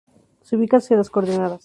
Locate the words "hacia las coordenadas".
0.77-1.59